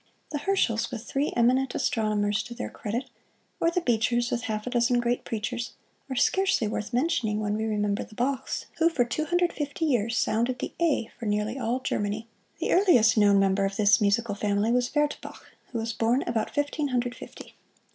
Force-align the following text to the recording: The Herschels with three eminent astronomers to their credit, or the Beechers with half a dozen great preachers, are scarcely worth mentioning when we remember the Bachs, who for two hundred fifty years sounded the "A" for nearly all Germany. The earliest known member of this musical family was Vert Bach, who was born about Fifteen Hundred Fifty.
The 0.31 0.39
Herschels 0.39 0.89
with 0.89 1.05
three 1.05 1.31
eminent 1.35 1.75
astronomers 1.75 2.41
to 2.41 2.55
their 2.55 2.71
credit, 2.71 3.11
or 3.59 3.69
the 3.69 3.81
Beechers 3.81 4.31
with 4.31 4.41
half 4.45 4.65
a 4.65 4.71
dozen 4.71 4.99
great 4.99 5.23
preachers, 5.23 5.73
are 6.09 6.15
scarcely 6.15 6.67
worth 6.67 6.91
mentioning 6.91 7.39
when 7.39 7.55
we 7.55 7.65
remember 7.65 8.03
the 8.03 8.15
Bachs, 8.15 8.65
who 8.79 8.89
for 8.89 9.05
two 9.05 9.25
hundred 9.25 9.53
fifty 9.53 9.85
years 9.85 10.17
sounded 10.17 10.57
the 10.57 10.73
"A" 10.79 11.11
for 11.19 11.27
nearly 11.27 11.59
all 11.59 11.79
Germany. 11.81 12.27
The 12.57 12.73
earliest 12.73 13.15
known 13.15 13.37
member 13.37 13.63
of 13.63 13.75
this 13.75 14.01
musical 14.01 14.33
family 14.33 14.71
was 14.71 14.89
Vert 14.89 15.17
Bach, 15.21 15.51
who 15.71 15.77
was 15.77 15.93
born 15.93 16.23
about 16.23 16.49
Fifteen 16.49 16.87
Hundred 16.87 17.13
Fifty. 17.13 17.53